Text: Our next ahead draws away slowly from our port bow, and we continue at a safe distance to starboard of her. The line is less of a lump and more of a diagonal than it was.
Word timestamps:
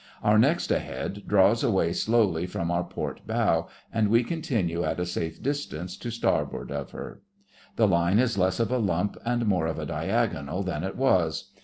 Our 0.23 0.39
next 0.39 0.71
ahead 0.71 1.27
draws 1.27 1.63
away 1.63 1.93
slowly 1.93 2.47
from 2.47 2.71
our 2.71 2.83
port 2.83 3.21
bow, 3.27 3.67
and 3.93 4.07
we 4.09 4.23
continue 4.23 4.83
at 4.83 4.99
a 4.99 5.05
safe 5.05 5.43
distance 5.43 5.95
to 5.97 6.09
starboard 6.09 6.71
of 6.71 6.89
her. 6.89 7.21
The 7.75 7.87
line 7.87 8.17
is 8.17 8.35
less 8.35 8.59
of 8.59 8.71
a 8.71 8.79
lump 8.79 9.15
and 9.25 9.45
more 9.45 9.67
of 9.67 9.77
a 9.77 9.85
diagonal 9.85 10.63
than 10.63 10.83
it 10.83 10.97
was. 10.97 11.51